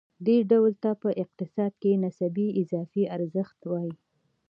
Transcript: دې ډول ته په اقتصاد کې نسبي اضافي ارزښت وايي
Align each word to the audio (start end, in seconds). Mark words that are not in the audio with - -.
دې 0.25 0.37
ډول 0.51 0.73
ته 0.83 0.91
په 1.01 1.09
اقتصاد 1.23 1.71
کې 1.81 1.99
نسبي 2.03 2.47
اضافي 2.61 3.03
ارزښت 3.15 3.59
وايي 3.71 3.93